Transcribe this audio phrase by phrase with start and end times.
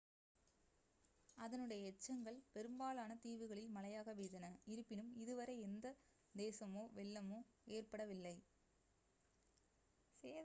[1.37, 5.87] அதனுடைய எச்சங்கள் பெரும்பாலான தீவுகளில் மழையாக பெய்தன இருப்பினும் இதுவரை எந்த
[6.35, 7.39] சேதமோ வெள்ளமோ
[7.71, 8.35] ஏற்படவில்லை